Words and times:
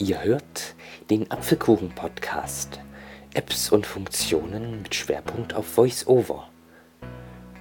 Ihr 0.00 0.24
hört 0.24 0.74
den 1.10 1.30
Apfelkuchen-Podcast. 1.30 2.80
Apps 3.34 3.70
und 3.70 3.84
Funktionen 3.84 4.80
mit 4.80 4.94
Schwerpunkt 4.94 5.52
auf 5.52 5.76
VoiceOver. 5.76 6.48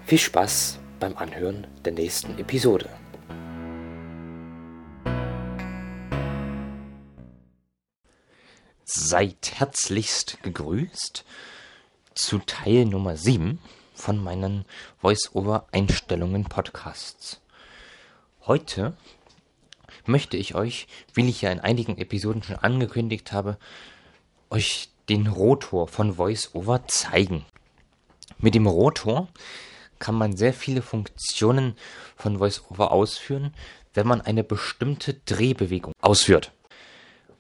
Viel 0.06 0.20
Spaß 0.20 0.80
beim 1.02 1.18
Anhören 1.18 1.68
der 1.84 1.92
nächsten 1.92 2.40
Episode. 2.40 2.90
Seid 8.86 9.52
herzlichst 9.56 10.42
gegrüßt 10.42 11.26
zu 12.16 12.40
Teil 12.40 12.86
Nummer 12.86 13.18
7 13.18 13.60
von 13.94 14.18
meinen 14.18 14.64
VoiceOver-Einstellungen 15.02 16.46
Podcasts. 16.46 17.42
Heute 18.46 18.96
möchte 20.06 20.38
ich 20.38 20.56
euch, 20.56 20.88
wie 21.14 21.28
ich 21.28 21.42
ja 21.42 21.52
in 21.52 21.60
einigen 21.60 21.98
Episoden 21.98 22.44
schon 22.44 22.58
angekündigt 22.58 23.32
habe, 23.32 23.58
euch 24.50 24.90
den 25.10 25.28
Rotor 25.28 25.88
von 25.88 26.18
VoiceOver 26.18 26.88
zeigen. 26.88 27.46
Mit 28.38 28.56
dem 28.56 28.68
Rotor 28.68 29.28
kann 29.98 30.16
man 30.16 30.38
sehr 30.38 30.54
viele 30.54 30.82
Funktionen 30.82 31.76
von 32.16 32.40
VoiceOver 32.40 32.92
ausführen, 32.92 33.54
wenn 33.94 34.08
man 34.08 34.22
eine 34.22 34.44
bestimmte 34.44 35.16
Drehbewegung 35.26 35.94
ausführt. 36.02 36.52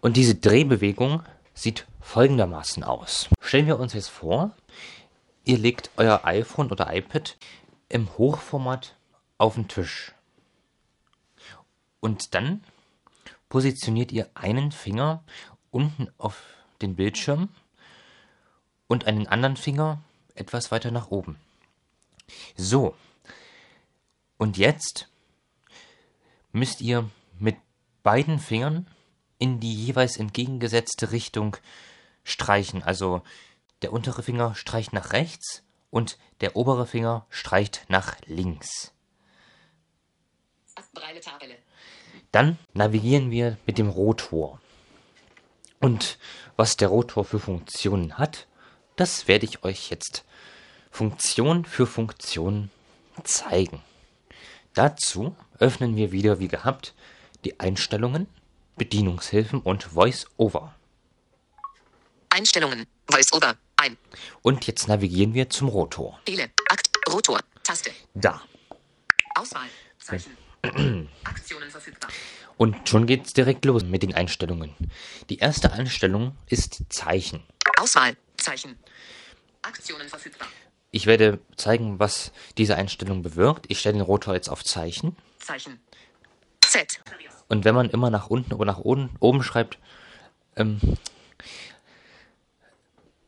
Und 0.01 0.17
diese 0.17 0.35
Drehbewegung 0.35 1.23
sieht 1.53 1.85
folgendermaßen 2.01 2.83
aus. 2.83 3.29
Stellen 3.41 3.67
wir 3.67 3.79
uns 3.79 3.93
jetzt 3.93 4.09
vor, 4.09 4.51
ihr 5.45 5.57
legt 5.57 5.91
euer 5.97 6.21
iPhone 6.23 6.71
oder 6.71 6.93
iPad 6.93 7.37
im 7.89 8.17
Hochformat 8.17 8.95
auf 9.37 9.55
den 9.55 9.67
Tisch. 9.67 10.13
Und 11.99 12.33
dann 12.33 12.63
positioniert 13.49 14.11
ihr 14.11 14.29
einen 14.35 14.71
Finger 14.71 15.23
unten 15.71 16.09
auf 16.17 16.43
den 16.81 16.95
Bildschirm 16.95 17.49
und 18.87 19.05
einen 19.05 19.27
anderen 19.27 19.57
Finger 19.57 20.01
etwas 20.35 20.71
weiter 20.71 20.91
nach 20.91 21.11
oben. 21.11 21.37
So. 22.55 22.95
Und 24.37 24.57
jetzt 24.57 25.09
müsst 26.51 26.81
ihr 26.81 27.09
mit 27.37 27.57
beiden 28.03 28.39
Fingern 28.39 28.87
in 29.37 29.59
die 29.59 29.73
jeweils 29.73 30.17
entgegengesetzte 30.17 31.11
Richtung 31.11 31.57
streichen. 32.23 32.83
Also 32.83 33.21
der 33.81 33.93
untere 33.93 34.23
Finger 34.23 34.55
streicht 34.55 34.93
nach 34.93 35.13
rechts 35.13 35.63
und 35.89 36.17
der 36.41 36.55
obere 36.55 36.85
Finger 36.85 37.25
streicht 37.29 37.85
nach 37.89 38.15
links. 38.25 38.93
Dann 42.31 42.57
navigieren 42.73 43.31
wir 43.31 43.57
mit 43.65 43.77
dem 43.77 43.89
Rotor. 43.89 44.59
Und 45.79 46.17
was 46.55 46.77
der 46.77 46.89
Rotor 46.89 47.25
für 47.25 47.39
Funktionen 47.39 48.17
hat, 48.17 48.47
das 48.95 49.27
werde 49.27 49.45
ich 49.45 49.63
euch 49.63 49.89
jetzt 49.89 50.25
Funktion 50.91 51.65
für 51.65 51.87
Funktion 51.87 52.69
zeigen. 53.23 53.81
Dazu 54.73 55.35
öffnen 55.57 55.95
wir 55.95 56.11
wieder 56.11 56.39
wie 56.39 56.47
gehabt 56.47 56.93
die 57.45 57.59
Einstellungen, 57.59 58.27
Bedienungshilfen 58.75 59.61
und 59.61 59.83
Voice-Over. 59.83 60.75
Einstellungen, 62.29 62.85
Voice-Over, 63.09 63.55
ein. 63.77 63.97
Und 64.41 64.67
jetzt 64.67 64.87
navigieren 64.87 65.33
wir 65.33 65.49
zum 65.49 65.69
Rotor. 65.69 66.19
Wähle, 66.25 66.49
Akt, 66.69 66.89
Rotor, 67.09 67.39
Taste. 67.63 67.91
Da. 68.13 68.41
Auswahl, 69.35 69.67
Zeichen. 69.99 70.37
Aktionen 71.23 71.69
verfügbar. 71.69 72.09
Und 72.57 72.89
schon 72.89 73.07
geht's 73.07 73.33
direkt 73.33 73.63
los 73.65 73.83
mit 73.83 74.03
den 74.03 74.13
Einstellungen. 74.13 74.75
Die 75.29 75.37
erste 75.37 75.71
Einstellung 75.71 76.35
ist 76.47 76.81
Zeichen. 76.89 77.43
Auswahl, 77.77 78.17
Zeichen. 78.35 78.77
Aktionen 79.61 80.09
verfügbar. 80.09 80.47
Ich 80.91 81.05
werde 81.05 81.39
zeigen, 81.55 81.99
was 81.99 82.31
diese 82.57 82.75
Einstellung 82.75 83.21
bewirkt. 83.21 83.65
Ich 83.69 83.79
stelle 83.79 83.93
den 83.93 84.01
Rotor 84.01 84.33
jetzt 84.33 84.49
auf 84.49 84.63
Zeichen. 84.63 85.15
Zeichen. 85.39 85.79
Z. 86.61 86.99
Und 87.47 87.65
wenn 87.65 87.75
man 87.75 87.89
immer 87.89 88.09
nach 88.09 88.27
unten 88.27 88.53
oder 88.53 88.65
nach 88.65 88.79
oben, 88.79 89.09
oben 89.19 89.43
schreibt, 89.43 89.77
ähm, 90.55 90.79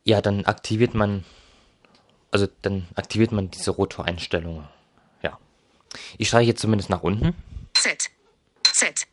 ja, 0.04 0.22
dann 0.22 0.46
aktiviert 0.46 0.94
man, 0.94 1.24
also 2.32 2.48
dann 2.62 2.88
aktiviert 2.96 3.32
man 3.32 3.50
diese 3.52 3.72
Rotoreinstellungen. 3.72 4.68
Ich 6.18 6.28
streiche 6.28 6.50
jetzt 6.50 6.62
zumindest 6.62 6.90
nach 6.90 7.04
unten. 7.04 7.36
Z. 7.74 8.10
Z. 8.64 9.08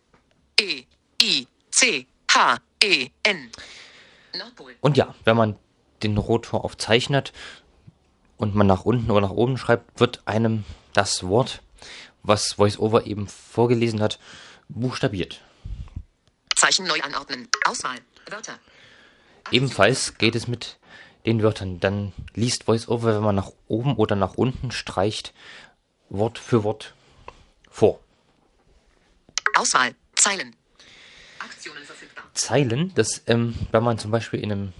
E. 0.60 0.84
I. 1.22 1.46
C. 1.70 2.06
H. 2.32 2.58
E. 2.82 3.08
N. 3.22 3.50
Nordpol. 4.36 4.74
Und 4.80 4.96
ja, 4.96 5.14
wenn 5.24 5.36
man 5.36 5.56
den 6.02 6.16
Rotor 6.16 6.64
auf 6.64 6.76
Zeichen 6.76 7.16
hat 7.16 7.32
und 8.36 8.54
man 8.54 8.66
nach 8.66 8.84
unten 8.84 9.10
oder 9.10 9.22
nach 9.22 9.30
oben 9.30 9.58
schreibt, 9.58 9.98
wird 10.00 10.22
einem 10.26 10.64
das 10.92 11.24
Wort, 11.24 11.62
was 12.22 12.58
VoiceOver 12.58 13.06
eben 13.06 13.26
vorgelesen 13.28 14.00
hat, 14.00 14.18
buchstabiert. 14.68 15.42
Zeichen 16.54 16.86
neu 16.86 17.00
anordnen. 17.02 17.48
Auswahl. 17.66 17.98
Wörter. 18.30 18.58
Ebenfalls 19.50 20.18
geht 20.18 20.34
es 20.34 20.48
mit 20.48 20.78
den 21.24 21.42
Wörtern. 21.42 21.80
Dann 21.80 22.12
liest 22.34 22.66
VoiceOver, 22.66 23.14
wenn 23.14 23.22
man 23.22 23.36
nach 23.36 23.52
oben 23.66 23.96
oder 23.96 24.16
nach 24.16 24.34
unten 24.34 24.70
streicht, 24.70 25.32
Wort 26.10 26.38
für 26.38 26.64
Wort 26.64 26.94
vor. 27.70 28.00
Auswahl. 29.54 29.94
Zeilen. 30.14 30.56
Aktionen 31.38 31.84
verfügbar. 31.84 32.24
Zeilen, 32.34 32.92
das, 32.94 33.22
ähm, 33.26 33.54
wenn 33.72 33.82
man 33.82 33.98
zum 33.98 34.10
Beispiel 34.10 34.40
in 34.40 34.52
einem 34.52 34.72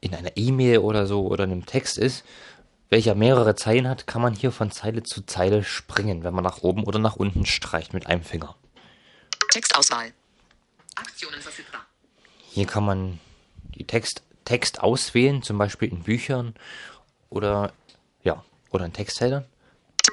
in 0.00 0.14
einer 0.14 0.36
E-Mail 0.36 0.78
oder 0.78 1.06
so 1.06 1.26
oder 1.26 1.44
in 1.44 1.52
einem 1.52 1.66
Text 1.66 1.98
ist, 1.98 2.24
welcher 2.88 3.14
mehrere 3.14 3.54
Zeilen 3.54 3.88
hat, 3.88 4.06
kann 4.06 4.22
man 4.22 4.34
hier 4.34 4.50
von 4.50 4.70
Zeile 4.70 5.02
zu 5.02 5.22
Zeile 5.22 5.62
springen, 5.62 6.24
wenn 6.24 6.34
man 6.34 6.42
nach 6.42 6.62
oben 6.62 6.84
oder 6.84 6.98
nach 6.98 7.16
unten 7.16 7.46
streicht 7.46 7.92
mit 7.92 8.06
einem 8.06 8.24
Finger. 8.24 8.56
Textauswahl. 9.50 10.12
Aktionen 10.96 11.40
verfügbar. 11.40 11.86
Hier 12.50 12.66
kann 12.66 12.84
man 12.84 13.20
die 13.76 13.86
Text, 13.86 14.22
Text 14.44 14.80
auswählen, 14.80 15.42
zum 15.42 15.58
Beispiel 15.58 15.88
in 15.90 16.02
Büchern 16.02 16.54
oder 17.28 17.72
ja, 18.24 18.44
oder 18.70 18.84
in 18.86 18.92
Textfeldern. 18.92 19.44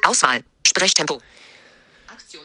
Auswahl. 0.07 0.41
Sprechtempo. 0.66 1.22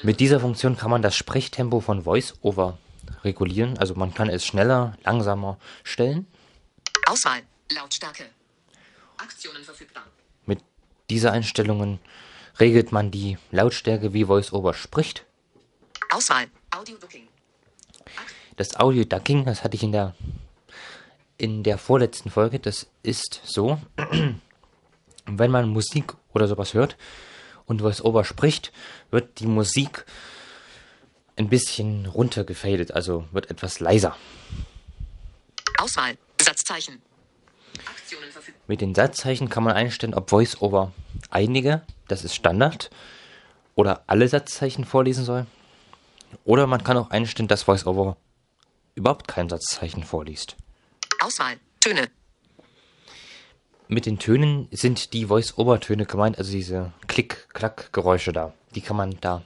Mit 0.03 0.19
dieser 0.19 0.41
Funktion 0.41 0.77
kann 0.77 0.91
man 0.91 1.01
das 1.01 1.15
Sprechtempo 1.15 1.79
von 1.79 2.05
VoiceOver 2.05 2.77
regulieren. 3.23 3.79
Also 3.79 3.95
man 3.95 4.13
kann 4.13 4.29
es 4.29 4.45
schneller, 4.45 4.99
langsamer 5.05 5.59
stellen. 5.85 6.27
Auswahl. 7.07 7.43
Lautstärke. 7.71 8.25
Aktionen 9.17 9.63
verfügbar. 9.63 10.03
Mit 10.45 10.59
dieser 11.09 11.31
Einstellungen 11.31 12.01
regelt 12.59 12.91
man 12.91 13.13
die 13.13 13.39
Lautstärke, 13.53 14.13
wie 14.13 14.27
VoiceOver 14.27 14.75
spricht. 14.75 15.25
Auswahl. 16.11 16.47
Audio 16.73 16.97
Booking. 16.99 17.29
Das 18.57 18.75
Audio 18.75 19.05
Ducking, 19.05 19.45
das 19.45 19.63
hatte 19.63 19.77
ich 19.77 19.85
in 19.85 19.93
der 19.93 20.17
in 21.39 21.63
der 21.63 21.79
vorletzten 21.79 22.31
Folge, 22.31 22.59
das 22.59 22.89
ist 23.03 23.41
so, 23.45 23.81
wenn 25.27 25.51
man 25.51 25.69
Musik 25.69 26.15
oder 26.33 26.47
sowas 26.49 26.75
hört 26.75 26.97
und 27.67 27.83
VoiceOver 27.83 28.25
spricht, 28.25 28.73
wird 29.11 29.41
die 29.41 29.47
Musik 29.47 30.05
ein 31.37 31.49
bisschen 31.49 32.07
runtergefadet, 32.07 32.93
also 32.93 33.27
wird 33.33 33.51
etwas 33.51 33.81
leiser. 33.81 34.17
Auswahl. 35.79 36.17
Satzzeichen. 36.41 37.01
Mit 38.67 38.81
den 38.81 38.95
Satzzeichen 38.95 39.49
kann 39.49 39.65
man 39.65 39.75
einstellen, 39.75 40.15
ob 40.15 40.31
VoiceOver 40.31 40.93
einige, 41.31 41.83
das 42.09 42.25
ist 42.25 42.35
Standard, 42.35 42.91
oder 43.75 44.05
alle 44.07 44.29
Satzzeichen 44.29 44.85
vorlesen 44.85 45.25
soll. 45.25 45.47
Oder 46.45 46.67
man 46.67 46.85
kann 46.85 46.97
auch 46.97 47.11
einstellen, 47.11 47.49
dass 47.49 47.67
VoiceOver 47.67 48.17
überhaupt 48.95 49.29
kein 49.29 49.49
Satzzeichen 49.49 50.05
vorliest. 50.05 50.57
Auswahl. 51.21 51.57
Töne. 51.81 52.11
Mit 53.89 54.07
den 54.07 54.19
Tönen 54.19 54.69
sind 54.71 55.13
die 55.13 55.27
Voice-Over-Töne 55.27 56.07
gemeint, 56.07 56.39
also 56.39 56.53
diese 56.53 56.93
Klick-Klack-Geräusche 57.09 58.33
da. 58.33 58.55
Die 58.75 58.81
kann 58.81 58.97
man 58.97 59.17
da 59.21 59.43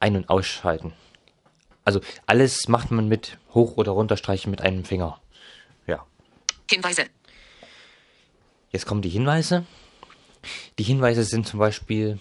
ein- 0.00 0.16
und 0.16 0.28
ausschalten. 0.28 0.92
Also 1.84 2.00
alles 2.26 2.68
macht 2.68 2.90
man 2.90 3.08
mit 3.08 3.38
Hoch- 3.54 3.76
oder 3.76 3.92
Runterstreichen 3.92 4.50
mit 4.50 4.60
einem 4.60 4.84
Finger. 4.84 5.20
Ja. 5.86 6.04
Hinweise. 6.70 7.04
Jetzt 8.72 8.86
kommen 8.86 9.02
die 9.02 9.08
Hinweise. 9.08 9.64
Die 10.78 10.82
Hinweise 10.82 11.24
sind 11.24 11.46
zum 11.46 11.60
Beispiel 11.60 12.18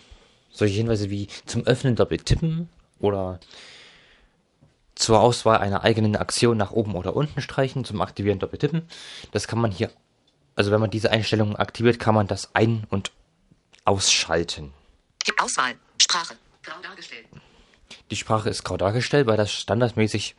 solche 0.51 0.75
Hinweise 0.75 1.09
wie 1.09 1.27
zum 1.45 1.65
Öffnen 1.65 1.95
doppelt 1.95 2.25
tippen 2.25 2.69
oder 2.99 3.39
zur 4.95 5.19
Auswahl 5.19 5.57
einer 5.57 5.83
eigenen 5.83 6.15
Aktion 6.15 6.57
nach 6.57 6.71
oben 6.71 6.95
oder 6.95 7.15
unten 7.15 7.41
streichen, 7.41 7.83
zum 7.83 8.01
Aktivieren 8.01 8.39
doppelt 8.39 8.61
tippen. 8.61 8.83
Das 9.31 9.47
kann 9.47 9.59
man 9.59 9.71
hier, 9.71 9.91
also 10.55 10.71
wenn 10.71 10.79
man 10.79 10.89
diese 10.89 11.11
Einstellungen 11.11 11.55
aktiviert, 11.55 11.99
kann 11.99 12.15
man 12.15 12.27
das 12.27 12.53
ein- 12.55 12.85
und 12.89 13.11
ausschalten. 13.83 14.73
Auswahl. 15.37 15.75
Sprache. 16.01 16.35
Grau 16.63 16.81
dargestellt. 16.81 17.27
Die 18.09 18.15
Sprache 18.15 18.49
ist 18.49 18.63
grau 18.63 18.77
dargestellt, 18.77 19.27
weil 19.27 19.37
das 19.37 19.51
standardmäßig 19.51 20.35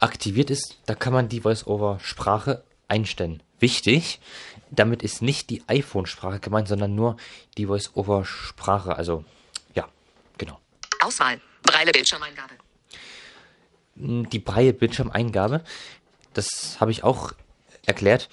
aktiviert 0.00 0.50
ist, 0.50 0.78
da 0.86 0.94
kann 0.94 1.12
man 1.12 1.28
die 1.28 1.40
Voice-over-Sprache 1.40 2.62
einstellen. 2.86 3.42
Wichtig, 3.58 4.20
damit 4.70 5.02
ist 5.02 5.22
nicht 5.22 5.50
die 5.50 5.62
iPhone-Sprache 5.66 6.38
gemeint, 6.38 6.68
sondern 6.68 6.94
nur 6.94 7.16
die 7.56 7.66
Voice-over-Sprache. 7.66 8.94
Also, 8.96 9.24
ja, 9.74 9.88
genau. 10.36 10.60
Auswahl. 11.00 11.40
Breile 11.62 11.90
Bildschirmeingabe. 11.90 12.54
Die 13.96 14.38
breie 14.38 14.72
Bildschirmeingabe, 14.72 15.64
das 16.34 16.80
habe 16.80 16.92
ich 16.92 17.02
auch 17.02 17.32
erklärt. 17.84 18.28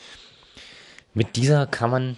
Mit 1.15 1.37
dieser 1.37 1.65
kann 1.65 1.89
man 1.89 2.17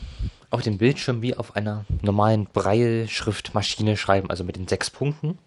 auf 0.50 0.64
dem 0.64 0.80
Bildschirm 0.80 1.22
wie 1.22 1.36
auf 1.36 1.56
einer 1.56 1.86
normalen 2.02 2.48
Braille-Schriftmaschine 2.48 3.96
schreiben, 3.96 4.32
also 4.32 4.44
mit 4.44 4.56
den 4.56 4.68
sechs 4.68 4.90
Punkten 4.90 5.38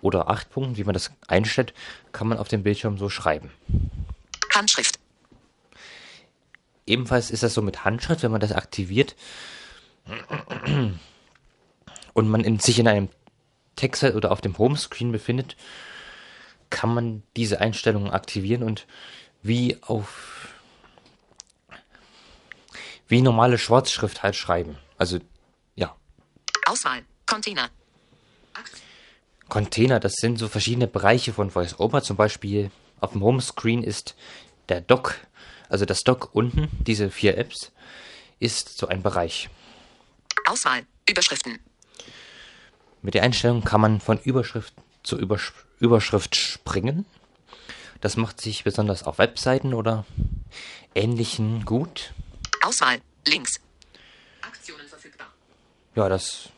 oder 0.00 0.30
acht 0.30 0.48
Punkten, 0.48 0.76
wie 0.76 0.84
man 0.84 0.92
das 0.92 1.10
einstellt, 1.26 1.74
kann 2.12 2.28
man 2.28 2.38
auf 2.38 2.46
dem 2.46 2.62
Bildschirm 2.62 2.98
so 2.98 3.08
schreiben. 3.08 3.50
Handschrift. 4.54 5.00
Ebenfalls 6.86 7.32
ist 7.32 7.42
das 7.42 7.52
so 7.52 7.62
mit 7.62 7.84
Handschrift, 7.84 8.22
wenn 8.22 8.30
man 8.30 8.40
das 8.40 8.52
aktiviert 8.52 9.16
und 12.14 12.28
man 12.28 12.44
in, 12.44 12.60
sich 12.60 12.78
in 12.78 12.86
einem 12.86 13.08
Text 13.74 14.04
oder 14.04 14.30
auf 14.30 14.40
dem 14.40 14.56
Homescreen 14.56 15.10
befindet, 15.10 15.56
kann 16.70 16.94
man 16.94 17.24
diese 17.36 17.60
Einstellungen 17.60 18.12
aktivieren 18.12 18.62
und 18.62 18.86
wie 19.42 19.78
auf 19.82 20.54
wie 23.10 23.20
normale 23.20 23.58
Schwarzschrift 23.58 24.22
halt 24.22 24.36
schreiben. 24.36 24.78
Also 24.96 25.18
ja, 25.74 25.94
Auswahl. 26.66 27.02
Container. 27.26 27.68
Container, 29.48 29.98
das 29.98 30.14
sind 30.14 30.38
so 30.38 30.48
verschiedene 30.48 30.86
Bereiche 30.86 31.32
von 31.32 31.54
VoiceOver. 31.54 32.02
Zum 32.02 32.16
Beispiel 32.16 32.70
auf 33.00 33.12
dem 33.12 33.22
Homescreen 33.22 33.82
ist 33.82 34.14
der 34.68 34.80
Dock, 34.80 35.16
also 35.68 35.84
das 35.84 36.00
Dock 36.00 36.30
unten, 36.32 36.68
diese 36.86 37.10
vier 37.10 37.36
Apps, 37.36 37.72
ist 38.38 38.78
so 38.78 38.86
ein 38.86 39.02
Bereich. 39.02 39.50
Auswahl. 40.46 40.86
Überschriften. 41.08 41.58
Mit 43.02 43.14
der 43.14 43.24
Einstellung 43.24 43.64
kann 43.64 43.80
man 43.80 44.00
von 44.00 44.18
Überschrift 44.18 44.74
zu 45.02 45.18
Übersch 45.18 45.52
Überschrift 45.80 46.36
springen. 46.36 47.06
Das 48.00 48.16
macht 48.16 48.40
sich 48.40 48.64
besonders 48.64 49.02
auf 49.02 49.18
Webseiten 49.18 49.74
oder 49.74 50.04
ähnlichen 50.94 51.64
gut. 51.64 52.12
Auswahl. 52.62 53.00
Links. 53.26 53.60
Aktionen 54.42 54.86
verfügbar. 54.88 55.28
Ja, 55.94 56.08
das, 56.08 56.48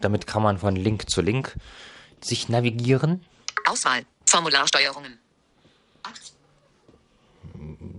damit 0.00 0.26
kann 0.26 0.42
man 0.42 0.58
von 0.58 0.76
Link 0.76 1.08
zu 1.10 1.20
Link 1.20 1.54
sich 2.20 2.48
navigieren. 2.48 3.24
Auswahl. 3.66 4.04
Formularsteuerungen. 4.26 5.18
Akt 6.02 6.32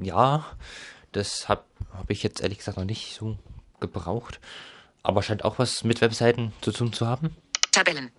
Ja, 0.02 0.46
das 1.12 1.48
habe 1.48 1.64
hab 1.94 2.10
ich 2.10 2.24
jetzt 2.24 2.42
ehrlich 2.42 2.60
gesagt 2.60 2.78
noch 2.78 2.86
nicht 2.86 3.16
so 3.16 3.38
gebraucht. 3.80 4.40
Aber 5.04 5.24
scheint 5.24 5.46
auch 5.46 5.58
was 5.58 5.84
mit 5.84 6.02
Webseiten 6.02 6.54
zu 6.62 6.72
tun 6.72 6.92
zu 6.92 7.08
haben. 7.08 7.36
Tabellen. 7.72 8.12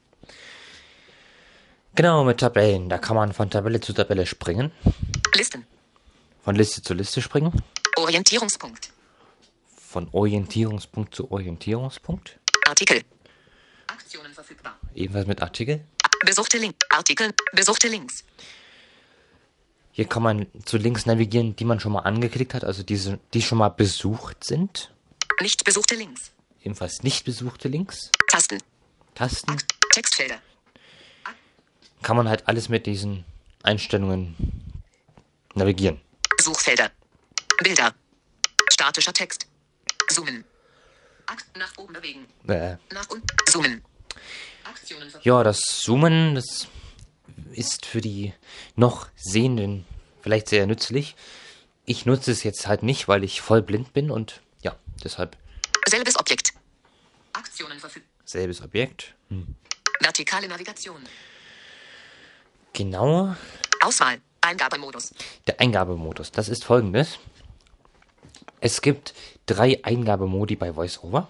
Genau, 1.94 2.24
mit 2.24 2.38
Tabellen. 2.38 2.88
Da 2.88 2.98
kann 2.98 3.16
man 3.16 3.32
von 3.32 3.50
Tabelle 3.50 3.80
zu 3.80 3.92
Tabelle 3.92 4.24
springen. 4.24 4.72
Listen. 5.34 5.66
Von 6.42 6.54
Liste 6.54 6.80
zu 6.80 6.94
Liste 6.94 7.20
springen. 7.20 7.52
Orientierungspunkt. 7.96 8.90
Von 9.88 10.06
Orientierungspunkt 10.12 11.14
zu 11.14 11.30
Orientierungspunkt. 11.30 12.38
Artikel. 12.66 13.02
Aktionen 13.86 14.34
verfügbar. 14.34 14.78
Ebenfalls 14.94 15.26
mit 15.26 15.40
Artikel. 15.40 15.82
Besuchte 16.26 16.58
Link. 16.58 16.74
Artikel. 16.90 17.32
Besuchte 17.54 17.88
Links. 17.88 18.22
Hier 19.92 20.04
kann 20.04 20.22
man 20.22 20.46
zu 20.66 20.76
Links 20.76 21.06
navigieren, 21.06 21.56
die 21.56 21.64
man 21.64 21.80
schon 21.80 21.92
mal 21.92 22.00
angeklickt 22.00 22.52
hat, 22.52 22.64
also 22.64 22.82
diese, 22.82 23.18
die 23.32 23.40
schon 23.40 23.56
mal 23.56 23.70
besucht 23.70 24.44
sind. 24.44 24.92
Nicht 25.40 25.64
besuchte 25.64 25.94
Links. 25.94 26.32
Ebenfalls 26.62 27.02
nicht 27.02 27.24
besuchte 27.24 27.68
Links. 27.68 28.10
Tasten. 28.28 28.58
Tasten. 29.14 29.56
Textfelder. 29.90 30.42
Kann 32.02 32.18
man 32.18 32.28
halt 32.28 32.46
alles 32.46 32.68
mit 32.68 32.84
diesen 32.84 33.24
Einstellungen 33.62 34.36
navigieren. 35.54 35.98
Suchfelder. 36.38 36.90
Bilder. 37.62 37.94
Statischer 38.68 39.14
Text. 39.14 39.46
Zoomen. 40.10 40.44
Akt 41.26 41.56
nach 41.56 41.76
oben 41.76 41.92
bewegen. 41.92 42.26
Äh, 42.48 42.76
Nach 42.92 43.08
unten. 43.10 43.26
Zoomen. 43.50 43.82
Ja, 45.22 45.42
das 45.42 45.60
Zoomen, 45.60 46.34
das 46.34 46.66
ist 47.52 47.84
für 47.86 48.00
die 48.00 48.32
noch 48.76 49.08
Sehenden 49.16 49.84
vielleicht 50.22 50.48
sehr 50.48 50.66
nützlich. 50.66 51.16
Ich 51.84 52.06
nutze 52.06 52.30
es 52.32 52.42
jetzt 52.42 52.66
halt 52.66 52.82
nicht, 52.82 53.08
weil 53.08 53.24
ich 53.24 53.40
voll 53.40 53.62
blind 53.62 53.92
bin 53.92 54.10
und 54.10 54.40
ja, 54.62 54.76
deshalb 55.04 55.36
Selbes 55.88 56.18
Objekt. 56.18 56.50
Aktionen 57.32 57.78
verfügbar. 57.78 58.10
selbes 58.24 58.60
Objekt. 58.62 59.14
Vertikale 60.00 60.48
Navigation. 60.48 61.02
Genau 62.72 63.34
Auswahl. 63.82 64.20
Eingabemodus. 64.40 65.12
der 65.46 65.60
Eingabemodus. 65.60 66.30
Das 66.30 66.48
ist 66.48 66.64
folgendes. 66.64 67.18
Es 68.60 68.82
gibt 68.82 69.14
drei 69.46 69.82
Eingabemodi 69.84 70.56
bei 70.56 70.74
VoiceOver. 70.74 71.28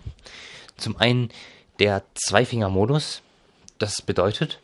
Zum 0.76 0.96
einen 0.96 1.30
der 1.78 2.02
Zweifinger-Modus. 2.14 3.22
Das 3.78 4.02
bedeutet, 4.02 4.60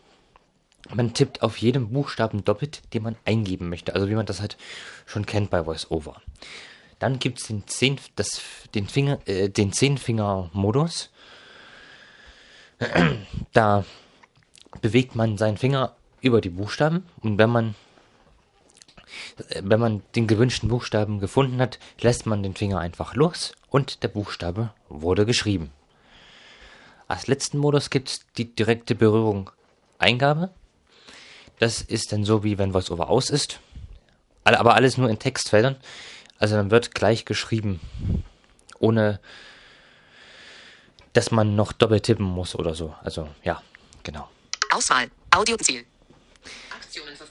man 0.93 1.15
tippt 1.15 1.43
auf 1.43 1.59
jedem 1.59 1.91
Buchstaben 1.91 2.45
doppelt, 2.45 2.83
den 2.93 3.03
man 3.03 3.17
eingeben 3.25 3.69
möchte. 3.69 3.95
Also 3.95 4.09
wie 4.09 4.15
man 4.15 4.27
das 4.27 4.41
halt 4.41 4.57
schon 5.07 5.27
kennt 5.27 5.51
bei 5.51 5.65
VoiceOver. 5.67 6.21
Dann 6.99 7.19
gibt 7.19 7.41
es 7.41 7.47
den, 7.49 7.67
Zehn, 7.67 7.99
das, 8.17 8.41
den, 8.75 8.89
Finger, 8.89 9.19
äh, 9.27 9.49
den 9.49 9.73
Zehnfinger-Modus. 9.73 11.11
Da 13.53 13.85
bewegt 14.81 15.15
man 15.15 15.39
seinen 15.39 15.57
Finger 15.57 15.95
über 16.21 16.41
die 16.41 16.51
Buchstaben 16.51 17.07
und 17.21 17.39
wenn 17.39 17.51
man 17.51 17.75
wenn 19.61 19.81
man 19.81 20.03
den 20.15 20.27
gewünschten 20.27 20.69
Buchstaben 20.69 21.21
gefunden 21.21 21.61
hat, 21.61 21.79
lässt 22.01 22.27
man 22.27 22.43
den 22.43 22.55
Finger 22.55 22.79
einfach 22.79 23.15
los 23.15 23.55
und 23.71 24.03
der 24.03 24.09
Buchstabe 24.09 24.73
wurde 24.89 25.27
geschrieben. 25.27 25.71
Als 27.09 27.27
letzten 27.27 27.59
Modus 27.59 27.91
gibt 27.91 28.09
es 28.09 28.21
die 28.37 28.55
direkte 28.55 28.95
Berührung 28.95 29.51
Eingabe. 29.99 30.51
Das 31.59 31.81
ist 31.81 32.13
dann 32.13 32.25
so, 32.25 32.43
wie 32.45 32.59
wenn 32.59 32.75
VoiceOver 32.75 33.09
aus 33.09 33.31
ist. 33.31 33.61
Aber 34.45 34.75
alles 34.75 34.99
nur 34.99 35.09
in 35.09 35.19
Textfeldern. 35.19 35.77
Also 36.39 36.57
dann 36.57 36.71
wird 36.71 36.95
gleich 36.95 37.25
geschrieben, 37.25 37.81
ohne 38.79 39.21
dass 41.13 41.31
man 41.31 41.55
noch 41.55 41.73
doppelt 41.73 42.05
tippen 42.05 42.27
muss 42.27 42.55
oder 42.55 42.75
so. 42.75 42.95
Also 43.03 43.29
ja, 43.45 43.63
genau. 44.03 44.29
Auswahl. 44.71 45.11
Audioziel. 45.31 45.85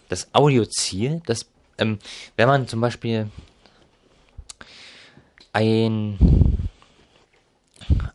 Das 0.10 0.28
Audioziel, 0.34 1.22
das, 1.26 1.46
ähm, 1.78 2.00
wenn 2.36 2.48
man 2.48 2.68
zum 2.68 2.82
Beispiel 2.82 3.30
ein, 5.52 6.70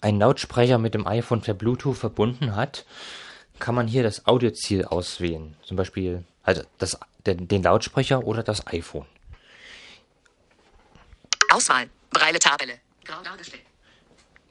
ein 0.00 0.18
Lautsprecher 0.18 0.78
mit 0.78 0.94
dem 0.94 1.06
iPhone 1.06 1.40
per 1.40 1.54
Bluetooth 1.54 1.96
verbunden 1.96 2.56
hat, 2.56 2.84
kann 3.58 3.74
man 3.74 3.88
hier 3.88 4.02
das 4.02 4.26
Audioziel 4.26 4.84
auswählen. 4.84 5.56
Zum 5.62 5.76
Beispiel 5.76 6.24
also 6.48 6.62
das, 6.78 6.98
den, 7.26 7.46
den 7.46 7.62
Lautsprecher 7.62 8.24
oder 8.24 8.42
das 8.42 8.66
iPhone. 8.68 9.04
Auswahl. 11.52 11.90
Breile 12.10 12.38
Tabelle. 12.38 12.78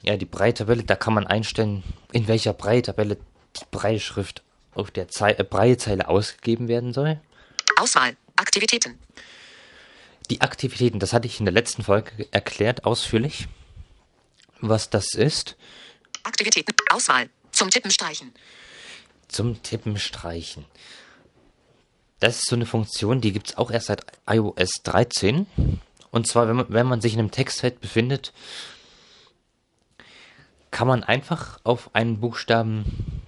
Ja, 0.04 0.16
die 0.16 0.26
Breitabelle, 0.26 0.84
da 0.84 0.96
kann 0.96 1.16
man 1.16 1.26
einstellen, 1.26 1.84
in 2.12 2.28
welcher 2.28 2.54
Breitabelle 2.54 3.16
die 3.16 3.66
Breitschrift 3.72 4.44
auf 4.76 4.92
der 4.92 5.08
Zei 5.08 5.32
äh, 5.32 5.44
Breitzeile 5.44 6.08
ausgegeben 6.08 6.68
werden 6.68 6.94
soll. 6.94 7.20
Auswahl. 7.78 8.18
Aktivitäten. 8.36 9.00
Die 10.30 10.42
Aktivitäten, 10.42 11.00
das 11.00 11.14
hatte 11.14 11.28
ich 11.28 11.40
in 11.40 11.46
der 11.46 11.54
letzten 11.54 11.84
Folge 11.84 12.28
erklärt, 12.32 12.86
ausführlich, 12.86 13.48
was 14.60 14.90
das 14.90 15.14
ist. 15.14 15.56
Aktivitäten. 16.24 16.74
Auswahl. 16.90 17.30
Zum 17.52 17.70
Tippen 17.70 17.92
streichen. 17.92 18.34
Zum 19.28 19.62
Tippen 19.64 19.98
streichen. 19.98 20.66
Das 22.20 22.38
ist 22.38 22.50
so 22.50 22.56
eine 22.56 22.66
Funktion, 22.66 23.22
die 23.22 23.32
gibt 23.32 23.50
es 23.50 23.58
auch 23.58 23.72
erst 23.72 23.88
seit 23.88 24.06
iOS 24.28 24.72
13. 24.84 25.46
Und 26.12 26.28
zwar, 26.28 26.48
wenn 26.48 26.56
man, 26.56 26.66
wenn 26.70 26.88
man 26.88 27.02
sich 27.02 27.14
in 27.14 27.20
einem 27.20 27.32
Textfeld 27.32 27.80
befindet, 27.80 28.34
kann 30.72 30.88
man 30.88 31.04
einfach 31.04 31.60
auf 31.64 31.94
einen 31.96 32.20
Buchstaben 32.20 33.22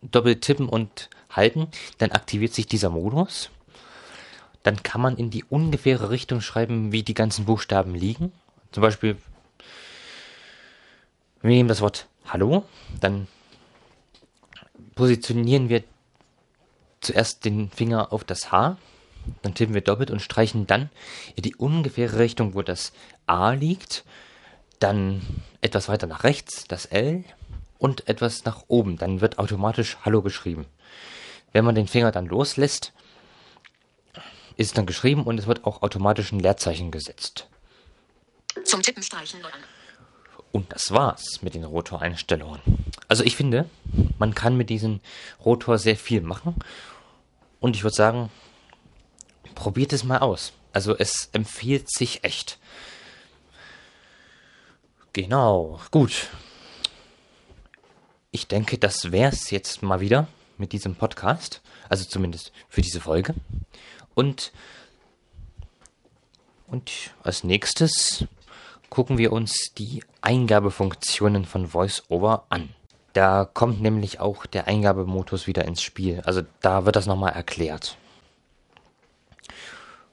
doppelt 0.00 0.42
tippen 0.42 0.68
und 0.68 1.10
halten. 1.32 1.68
Dann 1.98 2.12
aktiviert 2.12 2.54
sich 2.54 2.66
dieser 2.66 2.90
Modus. 2.90 3.50
Dann 4.62 4.82
kann 4.82 5.00
man 5.00 5.16
in 5.16 5.30
die 5.30 5.44
ungefähre 5.44 6.10
Richtung 6.10 6.40
schreiben, 6.40 6.92
wie 6.92 7.02
die 7.02 7.14
ganzen 7.14 7.44
Buchstaben 7.44 7.94
liegen. 7.94 8.32
Zum 8.70 8.80
Beispiel, 8.80 9.16
wir 11.42 11.50
nehmen 11.50 11.68
das 11.68 11.80
Wort 11.80 12.06
Hallo, 12.26 12.64
dann 13.00 13.26
positionieren 14.94 15.68
wir 15.68 15.82
zuerst 17.00 17.44
den 17.44 17.70
Finger 17.70 18.12
auf 18.12 18.24
das 18.24 18.52
H 18.52 18.76
Dann 19.42 19.54
tippen 19.54 19.74
wir 19.74 19.80
doppelt 19.80 20.10
und 20.10 20.22
streichen 20.22 20.66
dann 20.66 20.90
in 21.36 21.42
die 21.42 21.56
ungefähre 21.56 22.18
Richtung, 22.18 22.54
wo 22.54 22.62
das 22.62 22.92
A 23.26 23.52
liegt. 23.52 24.04
Dann 24.78 25.22
etwas 25.60 25.88
weiter 25.88 26.06
nach 26.06 26.24
rechts 26.24 26.64
das 26.68 26.86
L 26.86 27.24
und 27.78 28.08
etwas 28.08 28.44
nach 28.44 28.64
oben. 28.68 28.96
Dann 28.96 29.20
wird 29.20 29.38
automatisch 29.38 29.96
Hallo 30.04 30.22
geschrieben. 30.22 30.66
Wenn 31.52 31.64
man 31.64 31.74
den 31.74 31.86
Finger 31.86 32.12
dann 32.12 32.26
loslässt, 32.26 32.92
ist 34.56 34.68
es 34.68 34.72
dann 34.72 34.86
geschrieben 34.86 35.24
und 35.24 35.38
es 35.38 35.46
wird 35.46 35.64
auch 35.64 35.82
automatisch 35.82 36.32
ein 36.32 36.40
Leerzeichen 36.40 36.90
gesetzt. 36.90 37.48
Zum 38.64 38.82
Tippen 38.82 39.02
streichen. 39.02 39.40
Und 40.50 40.72
das 40.72 40.90
war's 40.90 41.40
mit 41.40 41.54
den 41.54 41.64
Rotoreinstellungen. 41.64 42.60
Also 43.08 43.24
ich 43.24 43.36
finde, 43.36 43.68
man 44.18 44.34
kann 44.34 44.56
mit 44.56 44.68
diesem 44.68 45.00
Rotor 45.44 45.78
sehr 45.78 45.96
viel 45.96 46.20
machen. 46.20 46.56
Und 47.60 47.76
ich 47.76 47.84
würde 47.84 47.96
sagen, 47.96 48.30
probiert 49.54 49.92
es 49.92 50.04
mal 50.04 50.18
aus. 50.18 50.52
Also 50.72 50.96
es 50.96 51.30
empfiehlt 51.32 51.90
sich 51.90 52.24
echt. 52.24 52.58
Genau, 55.12 55.80
gut. 55.90 56.28
Ich 58.30 58.46
denke, 58.48 58.78
das 58.78 59.12
wär's 59.12 59.50
jetzt 59.50 59.82
mal 59.82 60.00
wieder 60.00 60.26
mit 60.62 60.72
diesem 60.72 60.94
Podcast. 60.94 61.60
Also 61.88 62.04
zumindest 62.04 62.52
für 62.68 62.80
diese 62.80 63.00
Folge. 63.00 63.34
Und, 64.14 64.52
und 66.68 66.92
als 67.24 67.42
nächstes 67.42 68.24
gucken 68.88 69.18
wir 69.18 69.32
uns 69.32 69.72
die 69.76 70.04
Eingabefunktionen 70.20 71.44
von 71.44 71.74
VoiceOver 71.74 72.46
an. 72.48 72.68
Da 73.12 73.44
kommt 73.44 73.82
nämlich 73.82 74.20
auch 74.20 74.46
der 74.46 74.68
Eingabemodus 74.68 75.48
wieder 75.48 75.64
ins 75.64 75.82
Spiel. 75.82 76.22
Also 76.24 76.42
da 76.60 76.86
wird 76.86 76.94
das 76.94 77.06
nochmal 77.06 77.32
erklärt. 77.32 77.96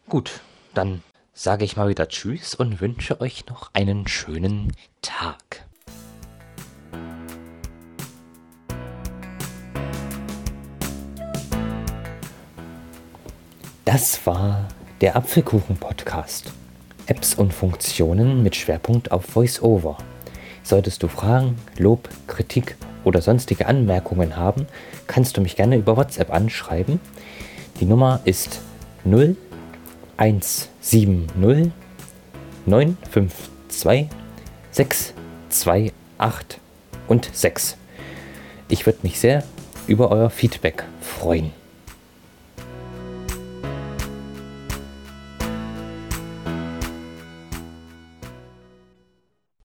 Gut, 0.09 0.41
dann 0.73 1.03
sage 1.33 1.63
ich 1.63 1.77
mal 1.77 1.87
wieder 1.87 2.09
Tschüss 2.09 2.55
und 2.55 2.81
wünsche 2.81 3.21
euch 3.21 3.45
noch 3.45 3.69
einen 3.73 4.07
schönen 4.07 4.75
Tag. 5.03 5.68
Das 13.99 14.25
war 14.25 14.65
der 15.01 15.17
Apfelkuchen-Podcast. 15.17 16.53
Apps 17.07 17.33
und 17.33 17.53
Funktionen 17.53 18.41
mit 18.41 18.55
Schwerpunkt 18.55 19.11
auf 19.11 19.35
VoiceOver. 19.35 19.97
Solltest 20.63 21.03
du 21.03 21.09
Fragen, 21.09 21.57
Lob, 21.77 22.07
Kritik 22.25 22.77
oder 23.03 23.21
sonstige 23.21 23.65
Anmerkungen 23.65 24.37
haben, 24.37 24.67
kannst 25.07 25.35
du 25.35 25.41
mich 25.41 25.57
gerne 25.57 25.75
über 25.75 25.97
WhatsApp 25.97 26.31
anschreiben. 26.31 27.01
Die 27.81 27.85
Nummer 27.85 28.21
ist 28.23 28.61
0170 29.03 30.69
952 31.35 34.07
628 34.71 36.61
und 37.09 37.29
6. 37.33 37.75
Ich 38.69 38.85
würde 38.85 38.99
mich 39.03 39.19
sehr 39.19 39.43
über 39.87 40.09
euer 40.09 40.29
Feedback 40.29 40.85
freuen. 41.01 41.58